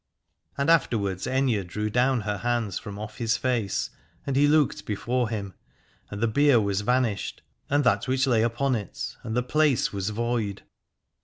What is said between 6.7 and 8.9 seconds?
vanished and that which lay upon